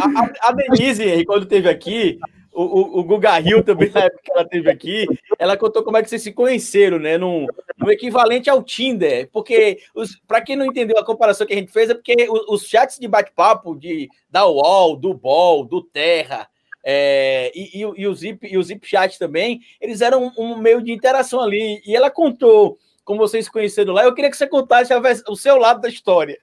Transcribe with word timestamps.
A, 0.00 0.48
a 0.48 0.52
Denise, 0.52 1.24
quando 1.24 1.42
esteve 1.42 1.68
aqui, 1.68 2.18
o, 2.56 2.62
o, 2.62 3.00
o 3.00 3.04
Guga 3.04 3.38
Hill 3.38 3.62
também, 3.62 3.90
na 3.90 4.04
época 4.04 4.22
que 4.24 4.32
ela 4.32 4.42
esteve 4.42 4.70
aqui, 4.70 5.06
ela 5.38 5.56
contou 5.56 5.82
como 5.82 5.98
é 5.98 6.02
que 6.02 6.08
vocês 6.08 6.22
se 6.22 6.32
conheceram, 6.32 6.98
né? 6.98 7.18
No, 7.18 7.46
equivalente 7.90 8.48
ao 8.48 8.62
Tinder. 8.62 9.28
Porque, 9.30 9.78
para 10.26 10.40
quem 10.40 10.56
não 10.56 10.64
entendeu 10.64 10.98
a 10.98 11.04
comparação 11.04 11.46
que 11.46 11.52
a 11.52 11.56
gente 11.56 11.70
fez, 11.70 11.90
é 11.90 11.94
porque 11.94 12.28
os, 12.30 12.62
os 12.62 12.68
chats 12.68 12.98
de 12.98 13.06
bate-papo 13.06 13.76
de, 13.76 14.08
da 14.30 14.46
UOL, 14.46 14.96
do 14.96 15.12
BOL, 15.12 15.64
do 15.64 15.82
Terra, 15.82 16.48
é, 16.82 17.52
e, 17.54 17.82
e, 17.82 17.92
e, 17.96 18.06
o 18.06 18.14
Zip, 18.14 18.46
e 18.46 18.56
o 18.56 18.62
Zip 18.62 18.86
Chat 18.86 19.18
também, 19.18 19.60
eles 19.80 20.00
eram 20.00 20.32
um, 20.38 20.56
meio 20.56 20.80
de 20.80 20.92
interação 20.92 21.40
ali. 21.40 21.82
E 21.84 21.94
ela 21.94 22.10
contou 22.10 22.78
como 23.04 23.18
vocês 23.18 23.44
se 23.44 23.52
conheceram 23.52 23.92
lá. 23.92 24.04
Eu 24.04 24.14
queria 24.14 24.30
que 24.30 24.36
você 24.36 24.46
contasse 24.46 24.92
o 25.28 25.36
seu 25.36 25.56
lado 25.58 25.80
da 25.80 25.88
história. 25.88 26.38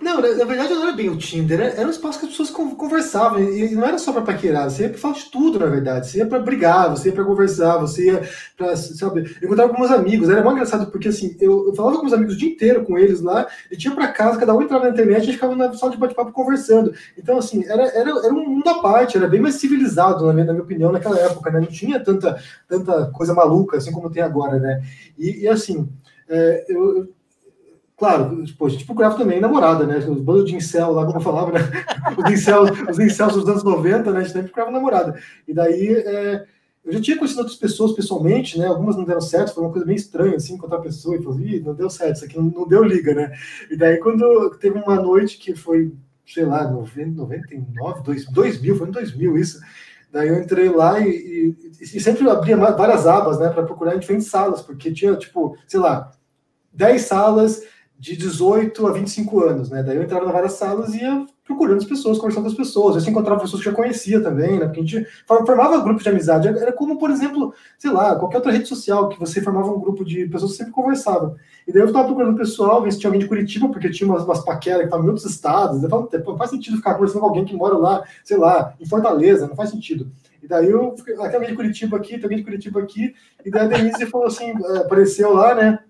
Não, 0.00 0.20
na, 0.20 0.44
verdade 0.44 0.72
não 0.72 0.84
era 0.84 0.92
bem 0.92 1.08
o 1.08 1.16
Tinder, 1.16 1.60
era, 1.60 1.86
um 1.86 1.90
espaço 1.90 2.18
que 2.18 2.26
as 2.26 2.30
pessoas 2.30 2.50
conversavam, 2.50 3.42
e 3.42 3.74
não 3.74 3.84
era 3.84 3.98
só 3.98 4.12
para 4.12 4.22
paquerar, 4.22 4.70
você 4.70 4.84
ia 4.84 4.90
para 4.90 4.98
falar 4.98 5.14
de 5.14 5.30
tudo, 5.30 5.58
na 5.58 5.66
verdade. 5.66 6.08
Você 6.08 6.18
ia 6.18 6.26
para 6.26 6.38
brigar, 6.38 6.90
você 6.90 7.08
ia 7.08 7.14
para 7.14 7.24
conversar, 7.24 7.78
você 7.78 8.06
ia 8.06 8.22
para, 8.56 8.76
sabe, 8.76 9.36
eu 9.40 9.46
encontrava 9.46 9.72
com 9.72 9.80
meus 9.80 9.90
amigos, 9.90 10.28
era 10.28 10.42
muito 10.42 10.52
engraçado, 10.54 10.90
porque 10.90 11.08
assim, 11.08 11.36
eu, 11.40 11.66
eu, 11.66 11.74
falava 11.74 11.96
com 11.96 12.02
meus 12.02 12.12
amigos 12.12 12.34
o 12.34 12.38
dia 12.38 12.50
inteiro 12.50 12.84
com 12.84 12.96
eles 12.96 13.20
lá, 13.20 13.46
e 13.70 13.76
tinha 13.76 13.94
para 13.94 14.08
casa, 14.08 14.38
cada 14.38 14.54
um 14.54 14.62
entrava 14.62 14.84
na 14.84 14.90
internet 14.90 15.28
e 15.28 15.32
ficava 15.32 15.56
na 15.56 15.72
sala 15.72 15.92
de 15.92 15.98
bate-papo 15.98 16.32
conversando. 16.32 16.94
Então, 17.18 17.38
assim, 17.38 17.64
era, 17.64 17.82
era, 17.88 18.10
era 18.10 18.32
um 18.32 18.48
mundo 18.48 18.68
à 18.68 18.80
parte, 18.80 19.16
era 19.16 19.26
bem 19.26 19.40
mais 19.40 19.56
civilizado, 19.56 20.26
na 20.26 20.32
minha, 20.32 20.46
na 20.46 20.52
minha 20.52 20.64
opinião, 20.64 20.92
naquela 20.92 21.18
época, 21.18 21.50
né? 21.50 21.60
Não 21.60 21.66
tinha 21.66 21.98
tanta, 21.98 22.40
tanta 22.68 23.06
coisa 23.10 23.34
maluca, 23.34 23.76
assim 23.76 23.92
como 23.92 24.10
tem 24.10 24.22
agora, 24.22 24.58
né? 24.58 24.82
E, 25.18 25.42
e 25.42 25.48
assim, 25.48 25.88
é, 26.28 26.64
eu 26.68 27.08
Claro, 28.00 28.42
tipo, 28.42 28.64
a 28.64 28.70
gente 28.70 28.86
procurava 28.86 29.18
também 29.18 29.40
namorada, 29.40 29.86
né? 29.86 29.98
Os 29.98 30.22
bandos 30.22 30.46
de 30.46 30.56
incel 30.56 30.90
lá, 30.90 31.04
como 31.04 31.18
eu 31.18 31.22
falava, 31.22 31.52
né? 31.52 31.60
Os 32.16 32.32
incels, 32.32 32.70
os 32.88 32.98
incels 32.98 33.34
dos 33.34 33.46
anos 33.46 33.62
90, 33.62 34.10
né? 34.10 34.20
A 34.20 34.22
gente 34.22 34.32
sempre 34.32 34.48
procurava 34.48 34.72
namorada. 34.72 35.20
E 35.46 35.52
daí, 35.52 35.96
é, 35.96 36.46
eu 36.82 36.94
já 36.94 36.98
tinha 37.02 37.18
conhecido 37.18 37.40
outras 37.40 37.58
pessoas 37.58 37.92
pessoalmente, 37.92 38.58
né? 38.58 38.68
Algumas 38.68 38.96
não 38.96 39.04
deram 39.04 39.20
certo, 39.20 39.52
foi 39.52 39.62
uma 39.62 39.70
coisa 39.70 39.86
meio 39.86 39.98
estranha, 39.98 40.36
assim, 40.36 40.54
encontrar 40.54 40.78
a 40.78 40.80
pessoa 40.80 41.14
e 41.14 41.22
falar, 41.22 41.42
Ih, 41.42 41.60
não 41.60 41.74
deu 41.74 41.90
certo, 41.90 42.16
isso 42.16 42.24
aqui 42.24 42.38
não, 42.38 42.44
não, 42.44 42.66
deu 42.66 42.82
liga, 42.82 43.14
né? 43.14 43.34
E 43.70 43.76
daí, 43.76 43.98
quando 43.98 44.56
teve 44.58 44.78
uma 44.78 44.96
noite 44.96 45.36
que 45.36 45.54
foi, 45.54 45.92
sei 46.26 46.46
lá, 46.46 46.70
90, 46.70 47.18
99, 47.18 48.02
2000, 48.32 48.76
foi 48.76 48.88
em 48.88 48.92
2000 48.92 49.36
isso. 49.36 49.60
Daí 50.10 50.28
eu 50.28 50.40
entrei 50.40 50.70
lá 50.70 50.98
e, 51.00 51.10
e, 51.10 51.70
e 51.82 52.00
sempre 52.00 52.26
abria 52.30 52.56
várias 52.56 53.06
abas, 53.06 53.38
né, 53.38 53.50
para 53.50 53.62
procurar 53.62 53.94
em 53.94 53.98
diferentes 53.98 54.28
salas, 54.28 54.62
porque 54.62 54.90
tinha, 54.90 55.14
tipo, 55.16 55.54
sei 55.68 55.80
lá, 55.80 56.10
10 56.72 57.02
salas 57.02 57.62
de 58.00 58.16
18 58.16 58.86
a 58.86 58.92
25 58.92 59.44
anos, 59.44 59.68
né? 59.68 59.82
Daí 59.82 59.94
eu 59.94 60.02
entrava 60.02 60.24
em 60.24 60.32
várias 60.32 60.54
salas 60.54 60.94
e 60.94 61.02
ia 61.02 61.26
procurando 61.44 61.76
as 61.76 61.84
pessoas, 61.84 62.16
conversando 62.16 62.44
com 62.44 62.50
as 62.50 62.56
pessoas. 62.56 63.04
Eu 63.04 63.10
encontrava 63.10 63.42
pessoas 63.42 63.62
que 63.62 63.68
já 63.68 63.76
conhecia 63.76 64.22
também, 64.22 64.58
né? 64.58 64.64
Porque 64.64 64.80
a 64.80 64.82
gente 64.82 65.06
formava 65.26 65.78
grupos 65.82 66.02
de 66.02 66.08
amizade. 66.08 66.48
Era 66.48 66.72
como, 66.72 66.98
por 66.98 67.10
exemplo, 67.10 67.52
sei 67.78 67.90
lá, 67.90 68.16
qualquer 68.16 68.38
outra 68.38 68.52
rede 68.52 68.66
social 68.66 69.10
que 69.10 69.20
você 69.20 69.42
formava 69.42 69.70
um 69.70 69.78
grupo 69.78 70.02
de 70.02 70.26
pessoas 70.28 70.52
que 70.52 70.56
sempre 70.56 70.72
conversavam. 70.72 71.36
E 71.68 71.72
daí 71.72 71.82
eu 71.82 71.88
estava 71.88 72.06
procurando 72.06 72.38
pessoal, 72.38 72.82
ver 72.82 72.90
se 72.90 72.98
tinha 72.98 73.08
alguém 73.08 73.20
de 73.20 73.28
Curitiba, 73.28 73.68
porque 73.68 73.90
tinha 73.90 74.08
umas, 74.08 74.24
umas 74.24 74.42
paqueras 74.42 74.80
que 74.80 74.86
estavam 74.86 75.04
em 75.04 75.08
outros 75.10 75.26
estados. 75.26 75.82
Eu 75.82 75.90
falava, 75.90 76.38
faz 76.38 76.48
sentido 76.48 76.78
ficar 76.78 76.94
conversando 76.94 77.20
com 77.20 77.26
alguém 77.26 77.44
que 77.44 77.54
mora 77.54 77.76
lá, 77.76 78.02
sei 78.24 78.38
lá, 78.38 78.72
em 78.80 78.86
Fortaleza, 78.86 79.46
não 79.46 79.54
faz 79.54 79.68
sentido. 79.68 80.10
E 80.42 80.48
daí 80.48 80.70
eu, 80.70 80.94
ah, 81.18 81.28
tem 81.28 81.34
alguém 81.34 81.50
de 81.50 81.56
Curitiba 81.56 81.98
aqui, 81.98 82.14
tem 82.14 82.22
alguém 82.22 82.38
de 82.38 82.44
Curitiba 82.44 82.80
aqui. 82.80 83.14
E 83.44 83.50
daí 83.50 83.66
a 83.66 83.68
Denise 83.68 84.06
falou 84.06 84.26
assim, 84.26 84.52
eh, 84.52 84.78
apareceu 84.78 85.34
lá, 85.34 85.54
né? 85.54 85.80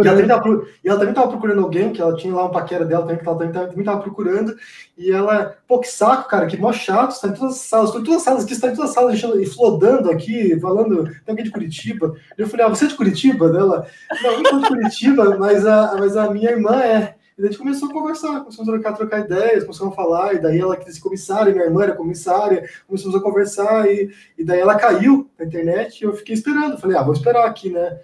E 0.00 0.06
ela, 0.06 0.26
tava, 0.26 0.66
e 0.82 0.88
ela 0.88 0.98
também 0.98 1.12
estava 1.12 1.28
procurando 1.28 1.62
alguém, 1.62 1.92
que 1.92 2.00
ela 2.00 2.16
tinha 2.16 2.34
lá 2.34 2.46
um 2.46 2.50
paquera 2.50 2.84
dela 2.84 3.02
também, 3.02 3.18
que 3.18 3.28
ela 3.28 3.38
também 3.38 3.78
estava 3.78 4.00
procurando. 4.00 4.56
E 4.96 5.10
ela, 5.10 5.56
pô, 5.66 5.80
que 5.80 5.88
saco, 5.88 6.28
cara, 6.28 6.46
que 6.46 6.56
mó 6.56 6.72
chato, 6.72 7.10
está 7.10 7.28
em 7.28 7.34
todas 7.34 7.56
as 7.56 7.60
salas, 7.60 7.88
estou 7.88 8.00
em 8.00 8.04
todas 8.04 8.20
as 8.20 8.24
salas 8.24 8.44
aqui, 8.44 8.52
está 8.52 8.68
em 8.68 8.74
todas 8.74 8.90
as 8.90 8.94
salas, 8.94 9.22
e 9.22 9.46
flodando 9.46 10.10
aqui, 10.10 10.58
falando, 10.60 11.04
tem 11.04 11.20
alguém 11.28 11.44
de 11.44 11.50
Curitiba. 11.50 12.14
Eu 12.38 12.48
falei, 12.48 12.64
ah, 12.64 12.68
você 12.68 12.86
é 12.86 12.88
de 12.88 12.94
Curitiba? 12.94 13.50
Dela, 13.50 13.86
não, 14.22 14.42
não 14.42 14.50
sou 14.50 14.60
de 14.60 14.68
Curitiba, 14.68 15.36
mas 15.38 15.66
a, 15.66 15.96
mas 15.98 16.16
a 16.16 16.30
minha 16.30 16.50
irmã 16.50 16.80
é. 16.80 17.16
E 17.38 17.42
a 17.42 17.46
gente 17.46 17.58
começou 17.58 17.88
a 17.88 17.92
conversar, 17.92 18.40
começamos 18.40 18.68
a 18.68 18.72
trocar, 18.72 18.92
trocar 18.92 19.20
ideias, 19.20 19.64
começamos 19.64 19.92
a 19.92 19.96
falar, 19.96 20.34
e 20.34 20.38
daí 20.38 20.58
ela 20.58 20.76
quis 20.76 20.94
ser 20.94 21.00
comissária, 21.00 21.52
minha 21.52 21.64
irmã 21.64 21.82
era 21.82 21.94
comissária, 21.94 22.68
começamos 22.86 23.16
a 23.16 23.20
conversar, 23.20 23.90
e, 23.90 24.10
e 24.38 24.44
daí 24.44 24.60
ela 24.60 24.76
caiu 24.76 25.28
na 25.38 25.46
internet, 25.46 26.00
e 26.00 26.04
eu 26.04 26.14
fiquei 26.14 26.34
esperando. 26.34 26.78
Falei, 26.78 26.96
ah, 26.96 27.02
vou 27.02 27.14
esperar 27.14 27.46
aqui, 27.46 27.70
né? 27.70 27.98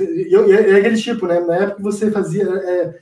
E 0.00 0.34
é 0.34 0.76
aquele 0.76 0.96
tipo, 0.96 1.26
né? 1.26 1.40
Na 1.40 1.56
época 1.56 1.82
você 1.82 2.10
fazia. 2.10 2.44
É, 2.44 2.94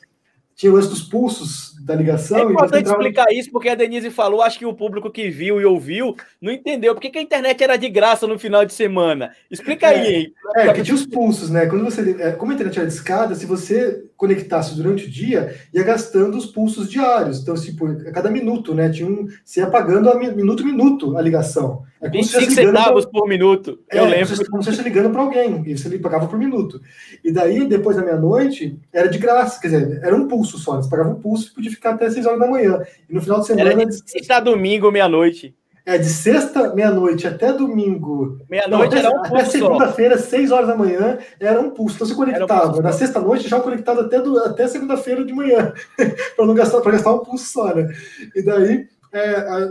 tinha 0.54 0.70
o 0.70 0.75
lance 0.75 0.88
dos 0.88 1.03
pulsos 1.03 1.75
da 1.84 1.94
ligação. 1.94 2.38
É 2.38 2.42
importante 2.42 2.82
entrava... 2.82 3.03
explicar 3.03 3.32
isso, 3.32 3.50
porque 3.50 3.69
a 3.69 3.75
Denise 3.75 4.10
falou, 4.10 4.42
acho 4.42 4.58
que 4.58 4.66
o 4.66 4.75
público 4.75 5.10
que 5.10 5.30
viu 5.30 5.60
e 5.60 5.64
ouviu 5.64 6.14
não 6.41 6.53
entendeu. 6.53 6.94
Por 6.94 7.00
que, 7.00 7.19
a 7.19 7.22
internet 7.22 7.62
era 7.62 7.76
de 7.76 7.88
graça 7.88 8.26
no 8.26 8.38
final 8.38 8.64
de 8.64 8.72
semana? 8.72 9.32
Explica 9.50 9.86
é, 9.86 10.00
aí. 10.00 10.32
É, 10.54 10.72
que 10.72 10.82
tinha 10.82 10.94
os 10.94 11.06
pulsos, 11.06 11.50
né? 11.50 11.66
Quando 11.66 11.84
você. 11.84 12.16
É, 12.20 12.32
como 12.32 12.53
a 12.53 12.54
internet 12.54 12.78
era 12.78 12.86
discada, 12.86 13.34
se 13.34 13.47
você 13.47 14.04
conectasse 14.22 14.77
durante 14.77 15.06
o 15.06 15.10
dia, 15.10 15.56
ia 15.75 15.83
gastando 15.83 16.38
os 16.38 16.47
pulsos 16.47 16.88
diários. 16.88 17.41
Então, 17.41 17.56
tipo, 17.56 17.88
a 17.88 18.12
cada 18.12 18.31
minuto, 18.31 18.72
né? 18.72 18.88
Tinha 18.88 19.09
um. 19.09 19.27
Você 19.44 19.59
ia 19.59 19.66
pagando 19.66 20.09
a 20.09 20.15
minuto 20.15 20.65
minuto 20.65 21.16
a 21.16 21.21
ligação. 21.21 21.83
É 22.00 22.09
25 22.09 22.53
centavos 22.53 23.05
pra... 23.05 23.21
por 23.21 23.28
minuto. 23.28 23.81
É, 23.91 23.99
eu 23.99 24.05
lembro. 24.05 24.33
Como 24.49 24.62
se 24.62 24.72
você 24.72 24.83
ligando 24.83 25.10
para 25.10 25.22
alguém, 25.22 25.60
e 25.66 25.77
você 25.77 25.99
pagava 25.99 26.28
por 26.28 26.38
minuto. 26.38 26.81
E 27.25 27.33
daí, 27.33 27.66
depois 27.66 27.97
da 27.97 28.05
meia-noite, 28.05 28.78
era 28.93 29.09
de 29.09 29.19
graça, 29.19 29.60
quer 29.60 29.69
dizer, 29.69 30.00
era 30.05 30.15
um 30.15 30.28
pulso 30.28 30.56
só. 30.56 30.77
Você 30.77 30.89
pagava 30.89 31.10
um 31.10 31.21
pulso 31.21 31.50
e 31.50 31.54
podia 31.56 31.71
ficar 31.72 31.94
até 31.94 32.09
6 32.09 32.25
horas 32.25 32.39
da 32.39 32.47
manhã. 32.47 32.81
E 33.10 33.12
no 33.12 33.21
final 33.21 33.41
de 33.41 33.49
semana. 33.49 33.72
Era 33.72 33.87
de 33.87 34.09
sexta 34.09 34.37
a 34.37 34.41
domingo, 34.41 34.93
meia-noite. 34.93 35.53
É, 35.84 35.98
de 35.98 36.09
sexta, 36.09 36.72
meia-noite 36.75 37.26
até 37.26 37.53
domingo. 37.53 38.38
Meia-noite 38.48 38.97
era 38.97 39.10
um 39.10 39.22
pulso. 39.22 39.34
Até 39.34 39.44
segunda-feira, 39.47 40.16
6 40.16 40.53
horas 40.53 40.69
da 40.69 40.76
manhã, 40.76 41.19
era 41.41 41.60
um 41.60 41.70
pulso. 41.70 41.97
Então 41.97 42.06
você 42.06 42.15
conectava. 42.15 42.78
Um 42.78 42.82
Na 42.82 42.93
sexta-noite, 42.93 43.48
já 43.48 43.60
conectado 43.60 44.00
até, 44.00 44.21
do, 44.21 44.38
até 44.38 44.69
segunda-feira 44.69 45.25
de 45.25 45.32
manhã. 45.32 45.72
para 46.37 46.47
não 46.47 46.54
gastar, 46.54 46.81
para 46.81 46.92
gastar 46.92 47.15
um 47.15 47.19
pulso 47.19 47.47
só, 47.47 47.75
né? 47.75 47.88
E 48.34 48.42
daí. 48.42 48.87
É, 49.12 49.69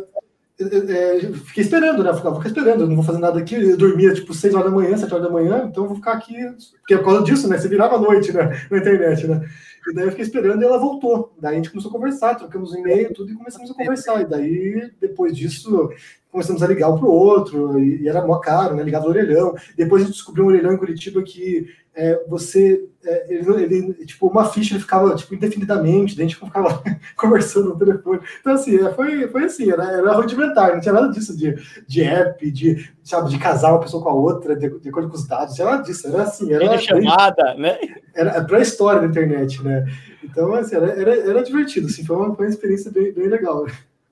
é, 0.64 1.20
fiquei 1.46 1.64
esperando, 1.64 2.04
né? 2.04 2.14
Ficava, 2.14 2.46
esperando, 2.46 2.82
eu 2.82 2.88
não 2.88 2.96
vou 2.96 3.04
fazer 3.04 3.20
nada 3.20 3.40
aqui. 3.40 3.56
Eu 3.56 3.78
dormia 3.78 4.14
tipo 4.14 4.34
6 4.34 4.54
horas 4.54 4.70
da 4.70 4.76
manhã, 4.76 4.98
7 4.98 5.14
horas 5.14 5.26
da 5.26 5.32
manhã, 5.32 5.68
então 5.70 5.84
eu 5.84 5.90
vou 5.90 5.98
ficar 5.98 6.14
aqui. 6.14 6.36
Porque 6.80 6.94
é 6.94 6.98
por 6.98 7.06
causa 7.06 7.24
disso, 7.24 7.48
né? 7.48 7.58
Você 7.58 7.68
virava 7.68 7.96
a 7.96 8.00
noite 8.00 8.32
né? 8.32 8.66
na 8.70 8.78
internet, 8.78 9.28
né? 9.28 9.48
E 9.88 9.94
daí 9.94 10.06
eu 10.06 10.12
fiquei 10.12 10.26
esperando 10.26 10.62
e 10.62 10.66
ela 10.66 10.78
voltou. 10.78 11.34
Daí 11.40 11.54
a 11.54 11.56
gente 11.56 11.72
começou 11.72 11.90
a 11.90 11.94
conversar, 11.94 12.36
trocamos 12.36 12.76
e-mail, 12.76 13.14
tudo, 13.14 13.32
e 13.32 13.36
começamos 13.36 13.72
a 13.72 13.74
conversar. 13.74 14.22
E 14.22 14.26
daí, 14.26 14.92
depois 15.00 15.36
disso, 15.36 15.90
começamos 16.32 16.64
a 16.64 16.68
ligar 16.68 16.90
um 16.90 16.98
para 16.98 17.08
o 17.08 17.12
outro, 17.12 17.78
e, 17.80 18.04
e, 18.04 18.08
era 18.08 18.26
mó 18.26 18.38
caro, 18.40 18.76
né? 18.76 18.84
Ligava 18.84 19.06
o 19.06 19.10
orelhão. 19.10 19.54
Depois 19.76 20.02
a 20.02 20.06
gente 20.06 20.16
descobriu 20.16 20.46
um 20.46 20.48
orelhão 20.48 20.74
em 20.74 20.78
Curitiba 20.78 21.22
que 21.22 21.68
é, 21.94 22.24
você. 22.28 22.88
É, 23.04 23.34
ele, 23.34 23.64
ele, 23.64 23.94
tipo, 24.06 24.28
uma 24.28 24.46
ficha 24.46 24.76
ele 24.76 24.82
ficava 24.82 25.16
tipo, 25.16 25.34
indefinidamente, 25.34 26.16
daí 26.16 26.26
a 26.26 26.30
gente 26.30 26.40
ficava 26.40 26.82
conversando 27.18 27.70
no 27.70 27.78
telefone. 27.78 28.22
Então, 28.40 28.54
assim, 28.54 28.78
é, 28.78 28.94
foi, 28.94 29.28
foi 29.28 29.44
assim, 29.46 29.72
era, 29.72 29.84
era 29.84 30.14
rudimentar, 30.14 30.74
não 30.74 30.80
tinha 30.80 30.94
nada 30.94 31.10
disso 31.10 31.36
de, 31.36 31.56
de 31.88 32.04
app, 32.04 32.50
de, 32.52 32.90
sabe, 33.04 33.30
de 33.30 33.40
casar 33.40 33.72
uma 33.72 33.82
pessoa 33.82 34.04
com 34.04 34.10
a 34.10 34.14
outra, 34.14 34.56
de, 34.56 34.70
de 34.80 34.90
acordo 34.90 35.10
com 35.10 35.16
os 35.16 35.28
dados, 35.28 35.50
não 35.50 35.56
tinha 35.56 35.72
nada 35.72 35.84
disso, 35.84 36.08
era 36.08 36.24
assim. 36.24 36.54
Era 36.54 36.78
chamada, 36.78 37.56
né? 37.56 37.80
Era 38.14 38.44
para 38.44 38.60
a 38.60 38.62
história 38.62 39.02
da 39.02 39.08
internet, 39.08 39.62
né? 39.64 39.86
Então, 40.24 40.54
assim, 40.54 40.76
era, 40.76 40.92
era, 40.92 41.30
era 41.30 41.44
divertido, 41.44 41.88
assim, 41.88 42.06
foi 42.06 42.16
uma, 42.16 42.36
foi 42.36 42.46
uma 42.46 42.52
experiência 42.52 42.92
bem, 42.92 43.12
bem 43.12 43.28
legal. 43.28 43.66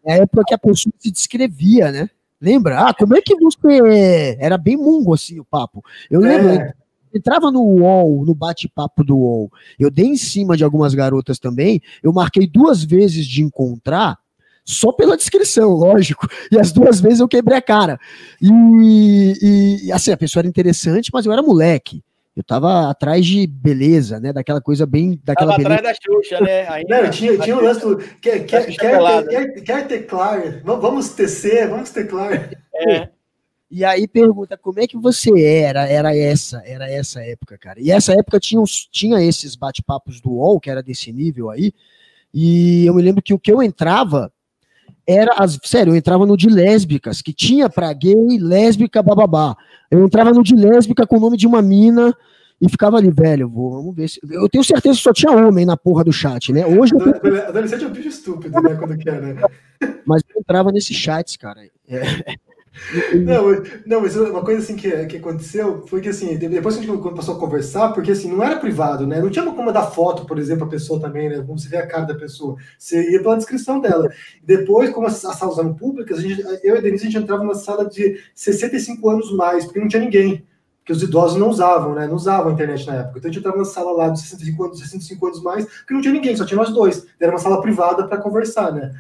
É 0.10 0.14
a 0.14 0.18
época 0.24 0.44
que 0.48 0.54
a 0.56 0.58
pessoa 0.58 0.92
se 0.98 1.12
descrevia, 1.12 1.92
né? 1.92 2.10
Lembra? 2.42 2.80
Ah, 2.80 2.94
como 2.96 3.16
é 3.16 3.22
que 3.22 3.36
você. 3.36 4.36
Era 4.40 4.58
bem 4.58 4.76
mungo 4.76 5.14
assim 5.14 5.40
o 5.40 5.46
papo. 5.46 5.84
Eu 6.10 6.20
lembro. 6.20 6.50
É. 6.50 6.74
Entrava 7.14 7.52
no 7.52 7.62
UOL, 7.62 8.26
no 8.26 8.34
bate-papo 8.34 9.04
do 9.04 9.18
UOL. 9.18 9.52
Eu 9.80 9.92
dei 9.92 10.06
em 10.06 10.18
cima 10.18 10.58
de 10.58 10.64
algumas 10.64 10.96
garotas 10.96 11.38
também. 11.38 11.80
Eu 12.02 12.12
marquei 12.12 12.48
duas 12.48 12.84
vezes 12.84 13.26
de 13.26 13.44
encontrar, 13.44 14.18
só 14.64 14.92
pela 14.92 15.18
descrição, 15.18 15.72
lógico. 15.72 16.28
E 16.52 16.60
as 16.60 16.72
duas 16.72 17.00
vezes 17.00 17.20
eu 17.20 17.28
quebrei 17.28 17.58
a 17.58 17.62
cara. 17.62 18.00
E, 18.42 19.82
e 19.84 19.92
assim, 19.92 20.12
a 20.12 20.18
pessoa 20.18 20.42
era 20.42 20.48
interessante, 20.48 21.10
mas 21.12 21.26
eu 21.26 21.34
era 21.34 21.42
moleque. 21.42 22.04
Eu 22.40 22.44
tava 22.46 22.90
atrás 22.90 23.26
de 23.26 23.46
beleza, 23.46 24.18
né? 24.18 24.32
Daquela 24.32 24.62
coisa 24.62 24.86
bem. 24.86 25.20
Daquela 25.26 25.52
tava 25.52 25.62
beleza. 25.62 25.80
atrás 25.82 25.98
da 25.98 26.14
Xuxa, 26.14 26.40
né? 26.40 26.70
Ainda, 26.70 27.04
Não, 27.04 27.10
tinha, 27.10 27.38
tinha 27.38 27.58
o 27.58 27.62
lance 27.62 27.82
do. 27.82 27.98
Quer, 27.98 28.46
quer, 28.46 28.66
quer, 28.66 29.28
quer, 29.28 29.62
quer 29.62 29.88
teclar, 29.90 30.62
vamos 30.64 31.10
tecer, 31.10 31.68
vamos 31.68 31.90
teclar. 31.90 32.50
É. 32.74 33.10
E 33.70 33.84
aí 33.84 34.08
pergunta, 34.08 34.58
como 34.58 34.80
é 34.80 34.88
que 34.88 34.98
você 34.98 35.30
era? 35.44 35.86
Era 35.86 36.16
essa, 36.16 36.64
era 36.66 36.90
essa 36.90 37.22
época, 37.22 37.58
cara. 37.58 37.78
E 37.82 37.92
essa 37.92 38.14
época 38.14 38.40
tinha, 38.40 38.64
tinha 38.90 39.22
esses 39.22 39.58
bate-papos 39.58 40.22
do 40.22 40.32
UOL, 40.32 40.62
que 40.62 40.70
era 40.70 40.82
desse 40.82 41.12
nível 41.12 41.50
aí. 41.50 41.74
E 42.34 42.86
eu 42.86 42.94
me 42.94 43.02
lembro 43.02 43.22
que 43.22 43.34
o 43.34 43.40
que 43.40 43.52
eu 43.52 43.62
entrava 43.62 44.32
era 45.10 45.34
as, 45.40 45.58
sério, 45.64 45.94
eu 45.94 45.98
entrava 45.98 46.24
no 46.24 46.38
de 46.38 46.48
lésbicas, 46.48 47.20
que 47.20 47.34
tinha 47.34 47.68
pra 47.68 47.92
gay, 47.92 48.38
lésbica, 48.38 49.02
bababá. 49.02 49.58
Eu 49.90 50.06
entrava 50.06 50.32
no 50.32 50.44
de 50.44 50.54
lésbica 50.56 51.08
com 51.08 51.18
o 51.18 51.20
nome 51.20 51.36
de 51.36 51.48
uma 51.48 51.64
mina 51.64 52.16
e 52.62 52.70
ficava 52.70 52.98
ali, 52.98 53.10
velho, 53.10 53.50
vou, 53.50 53.72
vamos 53.72 53.96
ver 53.96 54.08
se. 54.08 54.20
Eu 54.30 54.48
tenho 54.48 54.64
certeza 54.64 54.98
que 54.98 55.04
só 55.04 55.12
tinha 55.12 55.32
homem 55.32 55.66
na 55.66 55.76
porra 55.76 56.04
do 56.04 56.14
chat, 56.14 56.54
né? 56.54 56.64
Hoje. 56.64 56.94
Eu... 56.94 57.48
Adolescente 57.48 57.86
é 57.86 57.88
um 57.88 57.92
bicho 57.92 58.10
estúpido, 58.10 58.62
né? 58.62 58.76
Quando 58.76 58.98
quer, 58.98 59.20
né? 59.20 59.42
Mas 60.06 60.22
eu 60.30 60.42
entrava 60.42 60.72
nesses 60.72 60.96
chats, 60.96 61.36
cara. 61.38 61.62
É. 61.88 62.02
Não, 63.26 63.64
não, 63.86 64.02
mas 64.02 64.16
uma 64.16 64.44
coisa 64.44 64.62
assim 64.62 64.76
que, 64.76 65.06
que 65.08 65.18
aconteceu 65.18 65.86
foi 65.88 66.02
que 66.02 66.10
assim, 66.10 66.38
depois 66.38 66.78
que 66.78 66.84
a 66.84 66.88
gente 66.88 67.16
passou 67.16 67.36
a 67.36 67.40
conversar, 67.40 67.94
porque 67.94 68.12
assim, 68.12 68.32
não 68.32 68.44
era 68.44 68.60
privado, 68.60 69.06
né? 69.06 69.20
Não 69.20 69.30
tinha 69.30 69.46
como 69.46 69.64
mandar 69.64 69.88
foto, 69.92 70.26
por 70.26 70.38
exemplo, 70.40 70.66
a 70.66 70.70
pessoa 70.70 71.00
também, 71.00 71.30
né? 71.30 71.44
Como 71.46 71.58
você 71.58 71.68
vê 71.68 71.78
a 71.78 71.88
cara 71.88 72.06
da 72.06 72.16
pessoa. 72.16 72.56
Você 72.78 73.12
ia 73.12 73.22
pela 73.22 73.38
descrição 73.38 73.80
dela. 73.80 74.10
Depois, 74.44 74.90
como 74.92 75.08
as, 75.08 75.24
as 75.26 75.36
salas 75.36 75.58
eram 75.58 75.74
públicas, 75.74 76.22
gente, 76.22 76.42
eu 76.64 76.76
e 76.76 76.78
a 76.78 76.82
Denise, 76.82 77.04
a 77.04 77.10
gente 77.10 77.22
entrava 77.22 77.44
numa 77.44 77.56
sala 77.56 77.88
de 77.88 78.20
65 78.34 79.10
anos 79.10 79.32
mais, 79.34 79.66
porque 79.66 79.80
não 79.80 79.88
tinha 79.88 80.02
ninguém. 80.02 80.46
Porque 80.80 80.94
os 80.94 81.04
idosos 81.04 81.38
não 81.38 81.50
usavam, 81.50 81.94
né? 81.94 82.08
Não 82.08 82.16
usavam 82.16 82.50
a 82.50 82.54
internet 82.54 82.88
na 82.88 82.96
época. 82.96 83.20
Então 83.20 83.30
a 83.30 83.34
gente 83.34 83.40
entrava 83.40 83.58
na 83.58 83.66
sala 83.66 83.92
lá 83.92 84.10
de 84.10 84.22
65 84.22 84.64
anos, 84.64 84.80
65 84.80 85.28
anos 85.28 85.44
mais, 85.44 85.66
porque 85.66 85.94
não 85.94 86.02
tinha 86.02 86.14
ninguém, 86.14 86.36
só 86.36 86.46
tinha 86.46 86.58
nós 86.58 86.74
dois. 86.74 87.06
Era 87.20 87.32
uma 87.32 87.38
sala 87.38 87.62
privada 87.62 88.08
para 88.08 88.18
conversar, 88.18 88.72
né? 88.72 88.92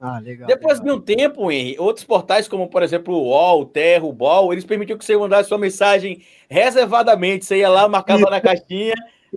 Ah, 0.00 0.20
legal. 0.20 0.46
Depois 0.46 0.78
legal. 0.78 0.96
de 0.96 1.00
um 1.00 1.04
tempo, 1.04 1.50
Henry, 1.50 1.76
outros 1.78 2.04
portais, 2.04 2.46
como 2.46 2.68
por 2.68 2.82
exemplo 2.82 3.14
o 3.14 3.28
UOL, 3.30 3.62
o 3.62 3.66
Terra, 3.66 4.04
o 4.04 4.12
BOL, 4.12 4.52
eles 4.52 4.64
permitiam 4.64 4.96
que 4.96 5.04
você 5.04 5.16
mandasse 5.16 5.48
sua 5.48 5.58
mensagem 5.58 6.22
reservadamente. 6.48 7.44
Você 7.44 7.58
ia 7.58 7.68
lá, 7.68 7.88
marcava 7.88 8.30
na 8.30 8.40
caixinha, 8.40 8.94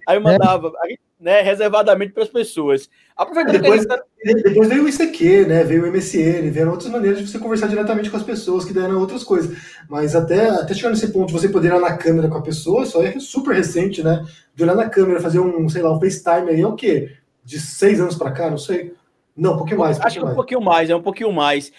aí 0.08 0.19
mandava, 0.19 0.72
é. 0.86 0.96
né, 1.19 1.42
reservadamente 1.42 2.13
para 2.13 2.22
as 2.22 2.30
pessoas. 2.30 2.88
Aproveitando 3.18 3.60
depois, 3.60 3.86
tá... 3.88 4.04
depois 4.24 4.69
veio 4.69 4.84
o 4.84 4.90
ICQ, 4.90 5.46
né? 5.48 5.63
Veio 5.63 5.84
o 5.84 5.92
MSN, 5.92 6.52
vieram 6.52 6.72
outras 6.72 6.92
maneiras 6.92 7.18
de 7.18 7.28
você 7.28 7.40
conversar 7.40 7.66
diretamente 7.66 8.12
com 8.12 8.18
as 8.18 8.24
pessoas, 8.24 8.63
que 8.63 8.72
deram 8.72 9.00
outras 9.00 9.24
coisas. 9.24 9.58
Mas 9.90 10.16
até, 10.16 10.48
até 10.48 10.75
chegar 10.75 10.92
nesse 10.92 11.12
ponto 11.12 11.28
de 11.28 11.34
você 11.34 11.50
poder 11.50 11.74
ir 11.74 11.80
na 11.80 11.98
câmera 11.98 12.28
com 12.28 12.38
a 12.38 12.42
pessoa, 12.44 12.84
isso 12.84 13.02
é 13.02 13.19
super 13.19 13.56
recente, 13.56 14.04
né? 14.04 14.24
De 14.54 14.62
olhar 14.62 14.75
na 14.75 14.88
câmera, 14.88 15.19
fazer 15.19 15.40
um, 15.40 15.68
sei 15.68 15.81
lá, 15.81 15.92
um 15.92 16.00
FaceTime 16.00 16.52
aí 16.52 16.62
é 16.62 16.68
o 16.68 16.75
quê? 16.75 17.13
De 17.44 17.60
seis 17.60 18.00
anos 18.00 18.16
para 18.16 18.31
cá, 18.31 18.48
não 18.48 18.60
sei. 18.60 18.94
Não, 19.36 19.54
um 19.54 19.57
pouquinho 19.57 19.80
mais. 19.80 20.00
Um 20.00 20.04
Acho 20.04 20.19
que 20.19 20.25
um 20.25 20.36
pouquinho 20.36 20.62
mais, 20.62 20.89
é 20.89 20.95
um 20.95 21.01
pouquinho 21.01 21.31
mais. 21.31 21.72